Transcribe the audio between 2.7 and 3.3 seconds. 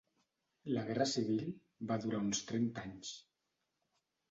anys.